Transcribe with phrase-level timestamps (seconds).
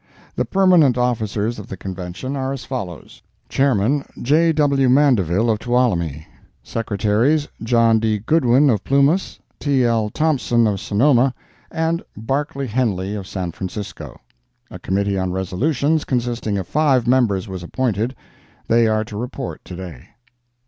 [0.35, 4.51] The permanent officers of the Convention are as follows: Chairman, J.
[4.51, 4.89] W.
[4.89, 6.25] Mandeville, of Tuolumne;
[6.63, 8.17] Secretaries, John D.
[8.17, 9.83] Goodwin, of Plumas, T.
[9.85, 10.09] L.
[10.09, 11.35] Thompson, of Sonoma,
[11.69, 14.19] and Barclay Henley, of San Francisco.
[14.71, 18.15] A Committee on Resolutions, consisting of five members, was appointed.
[18.67, 20.07] They are to report to day.